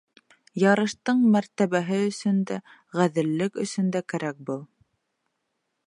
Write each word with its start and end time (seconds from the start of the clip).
Ярыштың 0.61 1.19
мәртәбәһе 1.35 1.99
өсөн 2.07 2.39
дә, 2.53 2.57
ғәҙеллек 3.01 3.61
өсөн 3.67 3.93
дә 3.97 4.03
кәрәк 4.15 4.41
был. 4.49 4.65